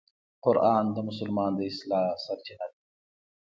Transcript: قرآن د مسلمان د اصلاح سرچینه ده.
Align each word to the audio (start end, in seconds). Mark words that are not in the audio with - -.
قرآن 0.45 0.85
د 0.95 0.97
مسلمان 1.07 1.51
د 1.55 1.59
اصلاح 1.71 2.07
سرچینه 2.25 2.65
ده. 2.71 2.79